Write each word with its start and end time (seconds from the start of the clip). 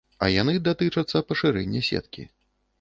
А 0.27 0.29
яны 0.41 0.55
датычацца 0.67 1.23
пашырэння 1.29 1.85
сеткі. 1.93 2.29